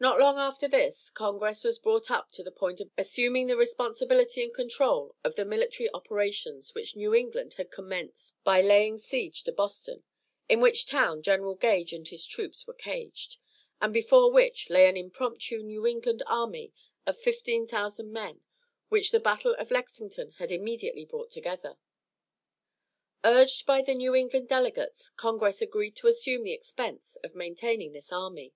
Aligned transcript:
Not 0.00 0.18
long 0.18 0.36
after 0.36 0.66
this 0.66 1.10
congress 1.10 1.62
was 1.62 1.78
brought 1.78 2.10
up 2.10 2.32
to 2.32 2.42
the 2.42 2.50
point 2.50 2.80
of 2.80 2.90
assuming 2.98 3.46
the 3.46 3.56
responsibility 3.56 4.42
and 4.42 4.52
control 4.52 5.14
of 5.22 5.36
the 5.36 5.44
military 5.44 5.88
operations 5.92 6.74
which 6.74 6.96
New 6.96 7.14
England 7.14 7.52
had 7.54 7.70
commenced 7.70 8.34
by 8.42 8.60
laying 8.60 8.98
siege 8.98 9.44
to 9.44 9.52
Boston, 9.52 10.02
in 10.48 10.60
which 10.60 10.86
town 10.86 11.22
General 11.22 11.54
Gage 11.54 11.92
and 11.92 12.08
his 12.08 12.26
troops 12.26 12.66
were 12.66 12.74
caged, 12.74 13.36
and 13.80 13.92
before 13.94 14.32
which 14.32 14.68
lay 14.70 14.88
an 14.88 14.96
impromptu 14.96 15.62
New 15.62 15.86
England 15.86 16.20
army 16.26 16.72
of 17.06 17.16
15,000 17.16 18.12
men 18.12 18.40
which 18.88 19.12
the 19.12 19.20
battle 19.20 19.54
of 19.54 19.70
Lexington 19.70 20.32
had 20.38 20.50
immediately 20.50 21.04
brought 21.04 21.30
together. 21.30 21.78
Urged 23.22 23.66
by 23.66 23.82
the 23.82 23.94
New 23.94 24.16
England 24.16 24.48
delegates, 24.48 25.10
congress 25.10 25.62
agreed 25.62 25.94
to 25.94 26.08
assume 26.08 26.42
the 26.42 26.50
expense 26.52 27.14
of 27.22 27.36
maintaining 27.36 27.92
this 27.92 28.12
army. 28.12 28.52